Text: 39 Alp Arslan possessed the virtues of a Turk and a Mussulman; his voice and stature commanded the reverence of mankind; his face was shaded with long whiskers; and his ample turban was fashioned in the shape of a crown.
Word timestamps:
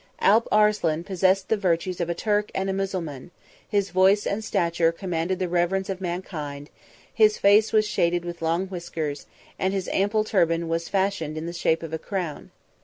39 0.17 0.33
Alp 0.33 0.47
Arslan 0.51 1.03
possessed 1.03 1.47
the 1.47 1.55
virtues 1.55 2.01
of 2.01 2.09
a 2.09 2.15
Turk 2.15 2.49
and 2.55 2.71
a 2.71 2.73
Mussulman; 2.73 3.29
his 3.69 3.91
voice 3.91 4.25
and 4.25 4.43
stature 4.43 4.91
commanded 4.91 5.37
the 5.37 5.47
reverence 5.47 5.89
of 5.91 6.01
mankind; 6.01 6.71
his 7.13 7.37
face 7.37 7.71
was 7.71 7.85
shaded 7.87 8.25
with 8.25 8.41
long 8.41 8.65
whiskers; 8.65 9.27
and 9.59 9.75
his 9.75 9.87
ample 9.93 10.23
turban 10.23 10.67
was 10.67 10.89
fashioned 10.89 11.37
in 11.37 11.45
the 11.45 11.53
shape 11.53 11.83
of 11.83 11.93
a 11.93 11.99
crown. 11.99 12.49